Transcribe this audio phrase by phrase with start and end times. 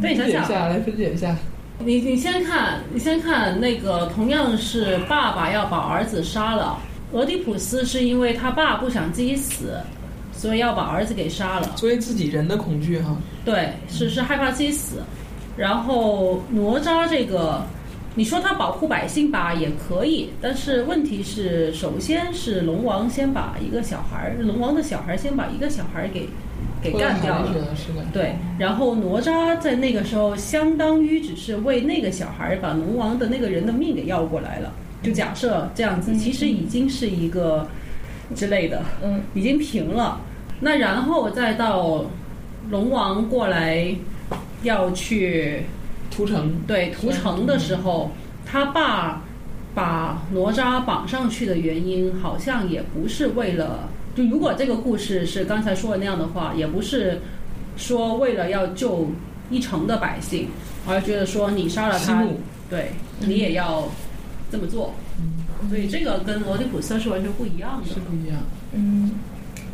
[0.00, 1.36] 分解一下，来分解一下。
[1.78, 6.78] 你你先看，你先看那个，同样是爸爸要把儿子杀了，
[7.12, 9.78] 俄狄浦斯是因为他爸不想自己死，
[10.32, 11.70] 所以要把儿子给杀了。
[11.76, 13.14] 作为自己人的恐惧哈，
[13.44, 15.02] 对，是是害怕自己死。
[15.56, 17.62] 然后哪吒这个，
[18.14, 26.28] 你说他保护百姓吧也可以，但是问题是，首先是龙王先把一个小孩儿，龙王的小孩儿先把一个小孩儿给
[26.92, 27.54] 给干掉了。
[28.12, 34.72] 对，然后哪吒在那个时候相当于只是为那个小孩把龙王的那个人的命给要过来了。
[35.02, 37.66] 就假设这样子，其实已经是一个
[38.34, 40.20] 之类的，嗯，已经平了。
[40.58, 42.04] 那然后再到
[42.70, 43.94] 龙王过来
[44.62, 45.62] 要去
[46.10, 48.10] 屠城，对屠城的时候，
[48.44, 49.22] 他爸
[49.74, 57.20] 把哪吒绑上去的原因，好像也不是为了，就如果这个故事是刚才说的那样的话，也不是
[57.76, 59.06] 说为了要救
[59.50, 60.48] 一城的百姓，
[60.88, 62.26] 而觉得说你杀了他，
[62.70, 63.86] 对你也要
[64.50, 64.94] 这么做。
[65.20, 65.34] 嗯
[65.70, 67.94] 所以这个跟俄狄浦斯是完全不一样的是。
[68.00, 68.38] 不一样。
[68.72, 69.12] 嗯，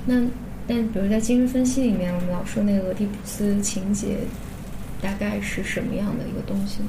[0.06, 0.22] 那
[0.66, 4.18] 但比如在精神分析里面，我们老说那个俄狄浦斯情节
[5.00, 6.88] 大概是什么样的一个东西呢？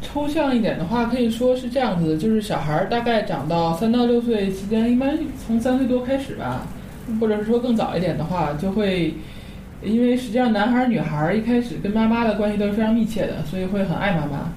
[0.00, 6.66] 抽象一点的话，可以说是这样子的，就是小孩儿大概长到三到六岁期间，一般从三岁多开始吧，
[7.20, 9.14] 或者是说更早一点的话，就会，
[9.82, 14.52] 因为实际上男孩儿女孩儿一开始跟妈妈的关系都是非常密切的，所以会很爱妈妈。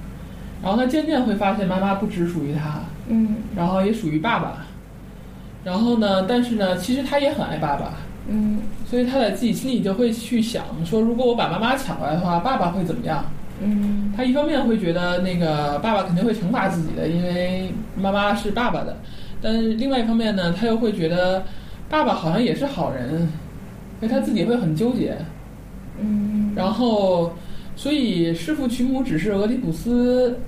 [0.62, 4.64] 然后他渐渐会发现妈妈不只属于他，嗯然后也属于爸爸。
[5.64, 7.94] 然后呢，但是呢，其实他也很爱爸爸，
[8.28, 13.24] 嗯所以他在自己心里就会去想说，如果我把妈妈抢过来的话，爸爸会怎么样？
[13.60, 14.12] 嗯。
[14.16, 18.96] 他一方面会觉得那个爸爸肯定会惩罚自己的，因为妈妈是爸爸的，
[19.40, 21.44] 但是另外一方面呢，他又会觉得
[21.88, 23.28] 爸爸好像也是好人，
[23.98, 25.16] 所以他自己会很纠结。
[26.00, 26.52] 嗯。
[26.54, 27.32] 然后，
[27.74, 30.38] 所以弑父娶母只是俄狄浦斯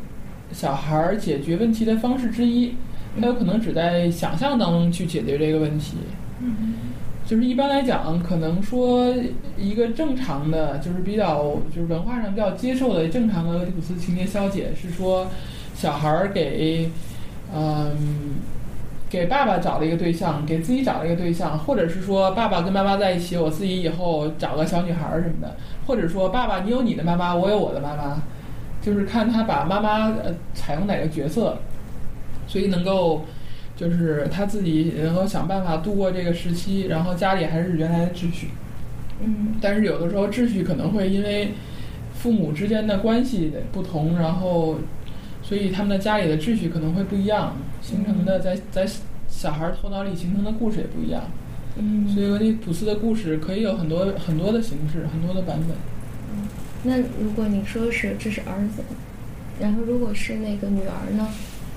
[0.53, 2.75] 小孩儿解决问题的方式之一，
[3.21, 5.97] 他有可能只在想象当中去解决这个问题。
[7.27, 9.15] 就是一般来讲，可能说
[9.57, 15.27] 一个正常的，就是比较就是文化上比较接受的正常的俄狄浦斯情节消解是说，
[15.75, 16.91] 小孩儿给，
[17.55, 17.97] 嗯，
[19.09, 25.57] 给爸爸找了一个对象，给自己找了一个对象，或者是说爸爸跟妈妈在一起，我自己以后找个小女孩儿什么的，
[25.87, 28.23] 或者说爸爸你有你的妈妈，我有我的妈妈，
[28.83, 31.57] 就是看他把妈妈呃采用哪个角色，
[32.47, 33.25] 所以能够。
[33.77, 38.49] 就是他自己能够想办法度过这个时期，然后家里还是原来的秩序。
[39.23, 41.53] 嗯但是有的时候秩序可能会因为
[42.15, 44.79] 父母之间的关系的不同，然后
[45.43, 48.87] 所以他们的家里的秩序可能会不一样，形成的在在
[49.29, 51.23] 小孩头脑里形成的故事也不一样。
[51.77, 55.77] 嗯，所以俄狄浦斯的故事可以有很多很多的形式，很多的版本。
[56.33, 56.49] 嗯
[56.87, 58.83] 那如果你说是这是儿子，
[59.61, 61.29] 然后如果是那个女儿呢？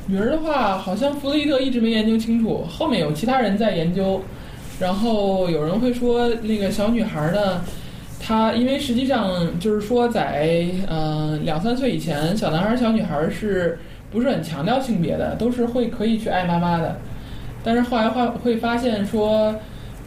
[0.09, 4.22] 女儿的话，好像弗洛伊德一直没研究清楚，后面有其他人在研究。
[4.79, 7.62] 然后有人会说，那个小女孩呢，
[8.19, 13.78] 她因为实际上就是说在，呃两三岁以前，小男孩、小女孩是
[14.12, 16.96] 不是很强调性别的，都是会可以去爱妈妈的。
[17.63, 19.53] 但是后来会会发现说，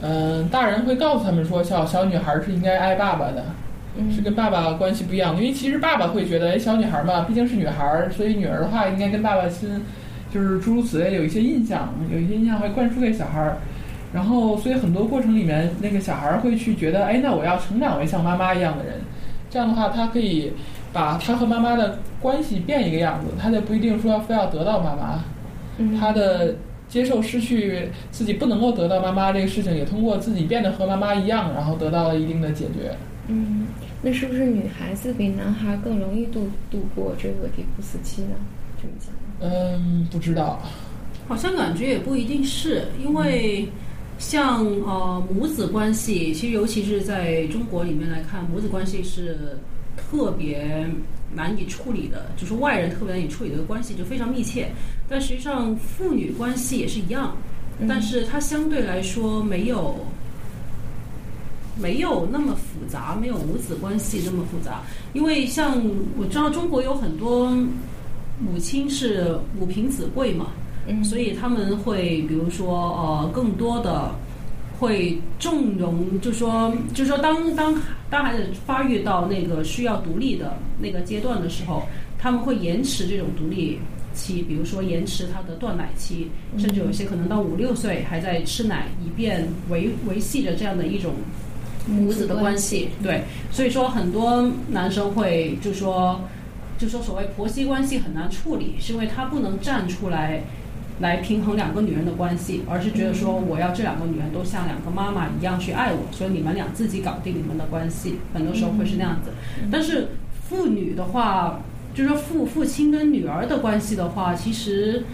[0.00, 3.44] 嗯、大人会告诉他们说，小小女孩是应该爱爸爸的。
[3.96, 9.68] 嗯是跟爸爸关系不一样的，因为其实爸爸会觉得，哎，小女孩嘛，毕竟是女孩儿，所以女儿的话应该跟爸爸亲，
[10.32, 13.56] 就是诸如此类，有一些印象，有一些印象会灌输给小孩儿。
[14.12, 18.94] 然后，所以很多过程里面，那个小孩儿会去觉得，哎，那我要成长为像妈妈一样的人。
[19.48, 20.52] 这样的话，他可以
[20.92, 25.24] 把他和妈妈的关系变一个样子，他就不一定说非要得到妈妈，
[25.78, 26.54] 嗯他的
[26.88, 32.96] 接受失去自己不能够得到妈妈这个事情，也通过自己变得和妈妈一样，然后得到了一定的解决。
[33.28, 33.66] 嗯，
[34.02, 38.36] 那是不是女孩子比男孩更容易度度过这个迪普斯期呢？
[38.80, 39.12] 这么讲？
[39.40, 40.60] 嗯，不知道。
[41.28, 43.68] 好像感觉也不一定是，因为
[44.18, 49.58] 像呃母子关系，其实尤其是在中国里面来看，母子关系是
[49.96, 50.86] 特别
[51.34, 54.68] 难以处理的，就是外人特别难以处理的关系，就非常密切。
[55.08, 57.36] 但实际上父女关系也是一样，
[57.86, 59.94] 但是它相对来说没有
[61.80, 64.82] 没有那么复杂，没有母子关系那么复杂。
[65.12, 65.80] 因为像
[66.18, 67.50] 我知道中国有很多
[68.38, 70.48] 母亲是母凭子贵嘛，
[70.86, 74.10] 嗯所以他们会比如说呃更多的
[74.78, 77.74] 会纵容，就说就说当当
[78.08, 81.82] 当孩子发育到那个需要独立的那个阶段的时候，
[82.18, 83.78] 他们会延迟这种独立
[84.14, 91.12] 期，比如说延迟他的断奶期，甚至有些可能到五六岁还在吃奶，以便维维系着这样的一种
[91.86, 96.20] 母子的关系，对，所以说很多男生会就说，
[96.78, 100.42] 就说所谓婆媳关系很难处理，是因为他不能站出来
[101.00, 109.30] 来平衡两个女人的关系，而是觉得说我要这两个女人都像两个妈妈一样去爱我，所以你们俩自己搞定你们的关系，很多时候会是那样子。
[109.72, 110.08] 但是
[110.48, 111.60] 父女的话，
[111.94, 115.04] 就说父父亲跟女儿的关系的话，其实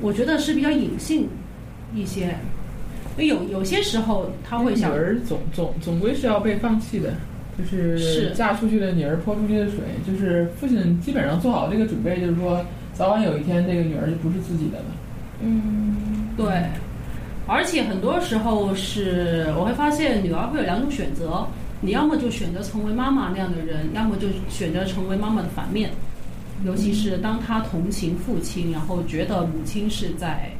[0.00, 1.28] 我觉得是比较隐性
[1.94, 2.36] 一些。
[3.16, 7.14] 因为有有些时候他会想女，儿总总总归是要被放弃的，
[7.56, 14.84] 就是是嫁出去的女儿泼出去的水，就是父亲基本上做好这个准备，就是说早晚有一天这个女儿就不是自己的了。
[15.40, 16.46] 嗯对，
[17.46, 21.46] 而且很多时候是我会发现女儿会有两种选择，
[21.80, 25.90] 你要么就选择成为妈妈那样的人，要么就选择成为妈妈的反面。
[26.64, 30.50] 尤其是当她同情父亲，然后觉得母亲是在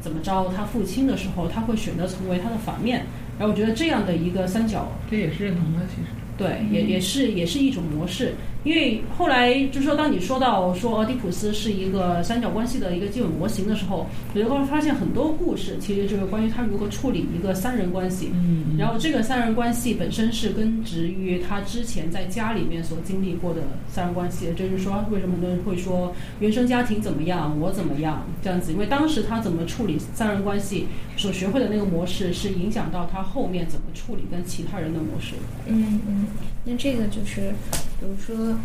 [0.00, 3.06] 怎么着他父亲的时候，他会选择成为他的反面。
[3.38, 6.08] 然后我觉得这样的一个三角这也是认同的，其实。
[6.36, 8.34] 对，也也是也是一种模式。
[8.64, 18.30] 因为后来就是说，当你说到说俄狄浦斯是一个三角关系的一个基本模型的时候，你就会发现很多故事其实就是关于他如何处理一个三人关系。
[18.34, 30.86] 嗯然后这个三人关系本身是根植于他之前在家里面所经历过的三人关系，这就是说为什么很多人会说原生家庭怎么样，我怎么样这样子，因为当时他怎么处理三人关系
[31.16, 35.34] 所学会的那个模式，是影响到他后面怎么处理跟其他人的模式。
[35.66, 36.26] 嗯嗯，
[36.64, 37.52] 那这个就是，
[38.00, 38.56] 比如说，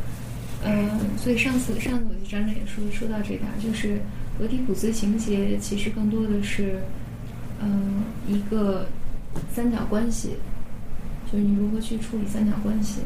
[0.63, 3.99] 呃，所以上次上次我记得张展也说说到这点儿，就是
[4.39, 6.79] 俄狄浦斯情节其实更多的是，
[7.59, 7.67] 呃，
[8.27, 8.87] 一个
[9.53, 10.29] 三角关系，
[11.31, 13.01] 就是你如何去处理三角关系。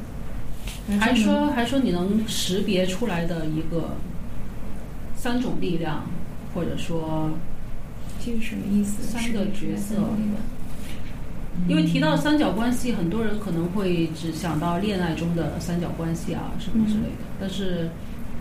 [0.99, 3.95] 还这个说还说你能识别出来的一个
[5.15, 6.03] 三种力量，
[6.53, 7.31] 或者说，
[8.23, 9.01] 这是什么意思？
[9.03, 9.95] 三个角色
[11.67, 17.89] 因为提到三角关系，很多人可能会只想到恋爱中的三角关系啊什么之类的，但是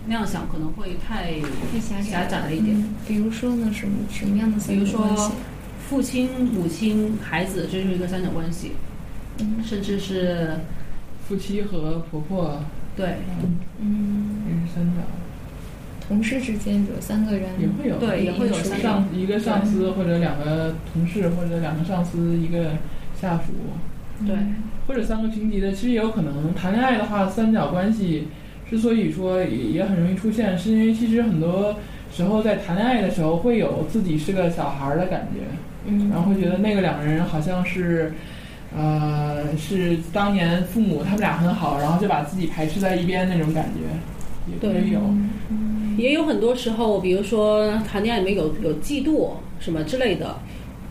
[0.07, 1.33] 那样想可能会太
[1.73, 2.77] 太狭狭窄窄了一点。
[2.77, 5.33] 嗯比如说呢，什么什么样的比如三角关系说？
[5.89, 8.73] 父亲、母亲、孩子，这就是一个三角关系，
[9.39, 10.51] 嗯甚至是
[11.27, 12.63] 夫妻和婆婆，
[12.95, 13.17] 对
[13.81, 15.01] 嗯，也是三角，
[16.07, 22.73] 同事之间，比如三个人，也会有对也会有上一个上司或者两个同事或者两个上司一个
[23.21, 24.37] 下属，对。
[24.87, 26.55] 或者三个平级的，其实也有可能。
[26.55, 28.29] 谈恋爱的话，三角关系
[28.69, 31.77] 之所以说也也很容易出现，是因为其实很多
[32.11, 35.41] 时候在谈恋爱的时候会有自己是个小孩儿的感觉，
[35.87, 38.15] 嗯，然后会觉得那个两个人好像是，
[38.75, 45.01] 呃，是当年父母他们俩很好，然后就把自己排斥在一边那种感觉，也对也有。
[45.51, 45.95] 嗯。
[45.99, 50.39] 也有很多时候，比如说谈恋爱里面有有嫉妒什么之类的，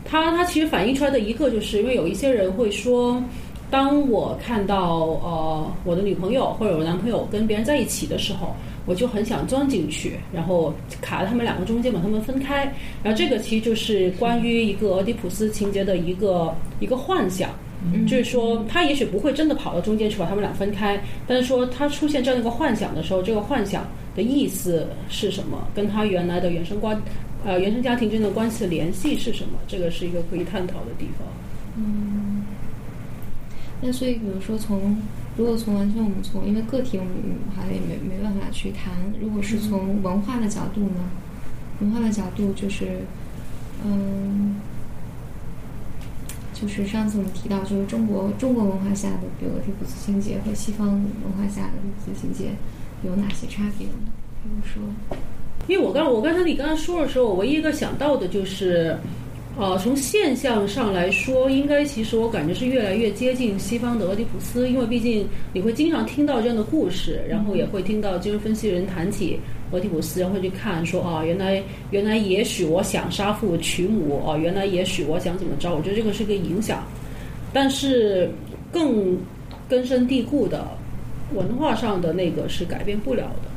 [0.09, 3.21] 它它其实反映出来的一个，就是因为有一些人会说，
[3.69, 8.55] 当我看到呃我的女朋友或者我男朋友跟别人在一起的时候，
[8.85, 12.63] 我就很想钻进去，然后卡在他们两个中间把他们分开。
[13.03, 17.49] 然后这个其实就是关于一个俄狄浦斯情节的一个一个幻想。
[17.85, 23.85] 嗯就是说，他也许不会真的跑到中间去把他们俩分开，但是说他出现这样的一个幻想的时候，这个幻想
[24.17, 25.67] 的意思是什么？
[25.75, 26.99] 跟他原来的原生关，
[27.45, 29.59] 呃，原生家庭之间的关系的联系是什么？
[29.67, 31.27] 这个是一个可以探讨的地方。
[31.75, 32.43] 嗯，
[33.79, 34.97] 那所以比如说从，
[35.37, 37.13] 如果从完全我们从因为个体我们
[37.55, 41.11] 还没没办法去谈，如果是从文化的角度呢，
[41.79, 43.01] 文化的角度就是，
[43.85, 44.55] 嗯，
[46.55, 52.53] 就是上次我们提到，就是中国中国文化下的，比如俄狄浦斯情节和西方文化下的俄狄浦斯情节
[53.03, 53.93] 有哪些差别呢？
[54.43, 54.81] 比如说，
[55.67, 58.97] 因为我刚我刚才你刚才说的时候，我唯一一个想到的就是，
[59.57, 69.39] 呃，从现象上来说，应该其实我感觉是越来越接近西方的俄狄浦斯，因为毕竟你会经常听到这样的故事，然后也会听到精神分析人谈起
[69.71, 71.61] 俄狄浦斯，然后去看说啊，原来
[71.91, 76.83] 原来也许我想杀父娶母啊，原来也许我想怎么着，我觉得这个是个影响，
[77.51, 78.31] 但是
[78.71, 79.17] 更
[79.67, 80.65] 根深蒂固的
[81.33, 83.49] 文化上的那个是改变不了的。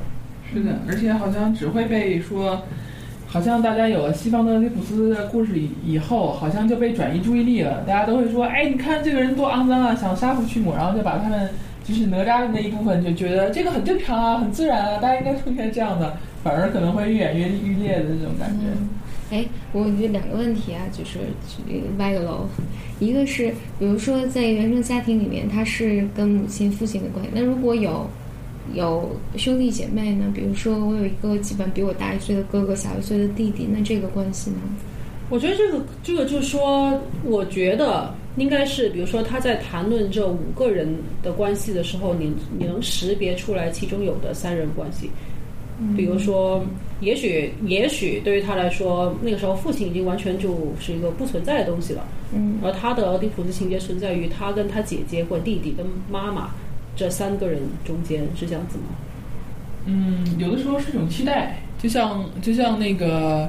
[0.53, 2.62] 是的，而且好像只会被说，
[3.27, 7.85] 好像大家有了西方的俄狄浦斯的故事以以后，好像就被转移注意力了。
[7.87, 11.49] 大家都会说，哎，你看这个人多肮脏啊，想杀父娶母，然后就把他们
[11.85, 18.67] 就是哪吒的那一部分就觉得这个很正常啊，很自然啊，大家应该出现这样的，反而可能会愈演愈愈烈的这种感觉。
[18.77, 18.89] 嗯，
[19.31, 21.19] 哎，我觉得两个问题啊，就是
[21.99, 22.47] 歪个楼，
[22.99, 28.09] 一个是比如说在原生家庭里面，他是跟母亲、父亲的关系，那如果有
[28.75, 30.31] 有兄弟姐妹呢？
[30.35, 34.57] 比如说我有一个基本比我大一岁的哥哥，小一岁的弟弟，那这个关系呢？
[35.29, 45.09] 我觉得这个这个就是说，我觉得应该是，比如说他在谈论这五个人的关系的时候，你你能识别出来其中有的三人关系。
[45.97, 46.65] 比如说，
[47.01, 52.05] 也许也许对于他来说，那个时候父亲已经完全就是一个不存在的东西了。
[52.33, 56.51] 嗯而他的俄狄浦斯情节存在于他跟他姐姐或弟弟跟妈妈
[56.95, 58.85] 这三个人中间，是这样子吗？
[59.87, 63.49] 嗯，有的时候是一种期待，就像就像那个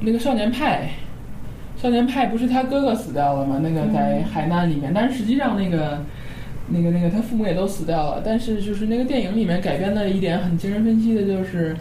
[0.00, 0.88] 那个少年派，
[1.80, 3.60] 少年派不是他哥哥死掉了吗？
[3.62, 6.02] 那个在海难里面，但是实际上那个
[6.68, 11.76] 那个那个他父母也都死掉了，但是就是那个电影里面改编的一点很精神分析的就是。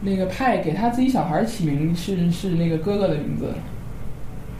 [0.00, 3.46] 那个派给他自己小孩起名是是那个哥哥的名字，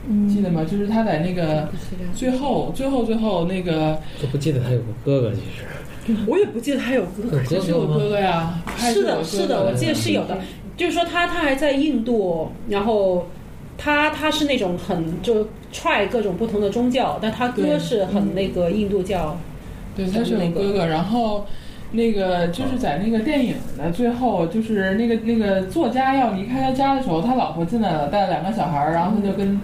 [0.05, 0.65] 嗯，记得吗？
[0.69, 1.69] 就是他在那个
[2.13, 7.41] 最后最后最后那个都不记得他有个哥哥，其实 我也不记得他有哥哥。
[7.41, 10.37] 是有哥哥呀，派是的，是的，我记得是有的。
[10.75, 13.29] 就是说他他还在印度，然后
[13.77, 19.37] 他他是那种很就踹各种不同的宗教，但他哥是很那个印度教。
[19.95, 21.45] 对，他是有哥哥，然后
[21.91, 29.59] 那个就是在那个电影的最后，就是那个那个作家要离开他家的时候，他老婆进来了，带了两个小孩儿，然后他就跟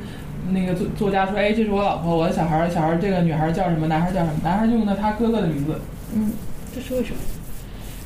[0.52, 3.88] 那个作作家说：“哎，这是我老婆，我的小孩儿，小孩儿这个女孩儿叫什么？
[3.88, 4.40] 男孩儿叫什么？
[4.44, 5.80] 男孩儿就用的他哥哥的名字。”
[6.14, 6.32] 嗯
[6.76, 7.18] 这是为什么？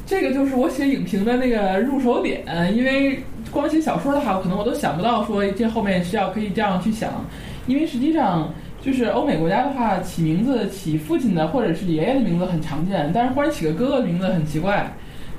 [0.06, 2.44] 这个就是我写影评的那个入手点，
[2.76, 3.20] 因为
[3.52, 7.26] 光写小说的话，我可能我都想不到说这后面需要可以这样去想，
[7.68, 14.92] 因为实际上就是欧美国家的话，起名字起父亲的或者是爷爷的名字很常见，但是忽然起个哥哥的名字很奇怪，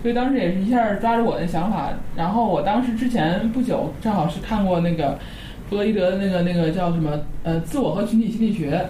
[0.03, 1.91] 所以当时也是一下抓住我的想法。
[2.15, 5.19] 然后我当时之前不久正好是看过那个
[5.69, 8.85] 弗洛伊德的那个那个叫什么呃自我和群体心理学。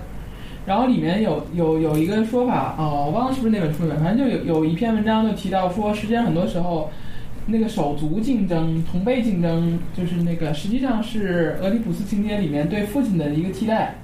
[0.66, 6.90] 然后里面有有有一个说法哦，我忘了是不是那本书里面，反正就有有一篇文章就提到说，实际上很多时候，
[7.47, 13.95] 那个手足竞争、同辈竞争，就是那个实际上是俄狄浦斯情节里面对父亲的一个替代，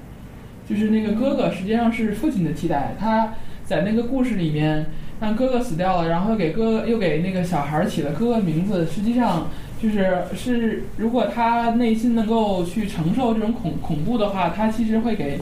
[0.69, 4.87] 就是那个哥哥实际上是父亲的期待，他在那个故事里面
[5.21, 9.49] 让哥哥死掉了，然后给哥又给那个小孩起了哥哥名字，实际上
[9.81, 15.41] 就是是如果他内心能够去承受这种恐恐怖的话，他其实会给。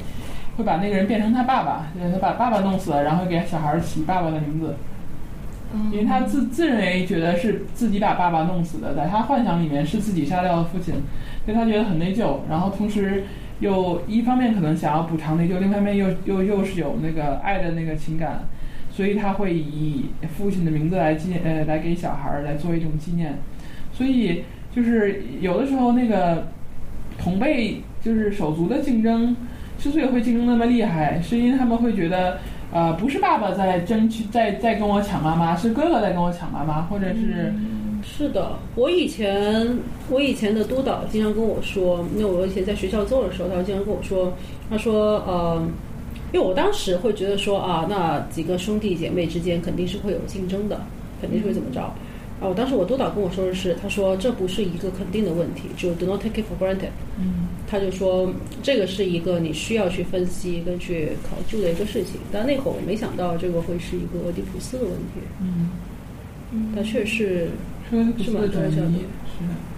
[0.57, 4.77] 会把那个人变成他爸爸，就是他把爸爸弄死了，然后给小孩起爸爸的名字，
[5.91, 10.95] 因为他自自认为觉得是自己把爸爸弄死的，在他幻想里面是自己杀掉了父亲，
[11.45, 13.25] 所以他觉得很内疚，然后同时
[13.65, 18.45] 又一方面可能想要补偿内疚，另一方面又又又是有那个爱的那个情感，
[18.91, 20.05] 所以他会以
[20.37, 23.39] 父亲的名字来纪念呃来给小孩来做一种纪念，
[23.93, 26.49] 所以就是有的时候那个
[27.17, 29.35] 同辈就是手足的竞争。
[29.77, 32.39] 之所以会竞争那么厉害，是因为他们会觉得，
[32.73, 37.53] 呃，不是爸爸在争取，在在跟我抢妈妈，是哥哥在跟我抢妈妈，或者是，
[38.17, 39.77] 是的，我以前
[40.09, 44.33] 我以前的督导经常跟我说，因为我以前在学校做的时候，他经常跟我说，
[44.71, 45.61] 他说，呃，
[46.33, 50.81] 因为我当时会觉得说啊，那几个兄弟姐妹之间肯定是会有竞争的，
[51.21, 51.81] 肯定是会怎么着。
[51.81, 56.91] 啊，我当时我督导跟我说的是，他说这不是一个肯定的问题，就 do not take it for granted。
[57.19, 62.21] 嗯，他就说这个是一个你需要去分析跟去考究的一个事情。
[62.31, 65.21] 但那会儿我没想到这个会是一个俄狄浦斯的问题。
[65.41, 67.49] 嗯，但确实
[67.91, 69.74] 是俄狄浦斯的转移，是蛮多这样的是的。